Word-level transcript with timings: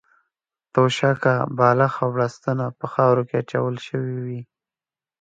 توشکه، 0.73 1.35
بالښت 1.57 1.99
او 2.03 2.09
بړستنه 2.15 2.65
په 2.79 2.85
خاورو 2.93 3.23
کې 3.27 3.35
اچول 3.41 3.75
شوې 3.87 4.15
وې. 4.25 4.41